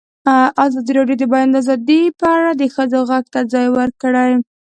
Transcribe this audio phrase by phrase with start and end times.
[0.65, 4.31] ازادي راډیو د د بیان آزادي په اړه د ښځو غږ ته ځای ورکړی.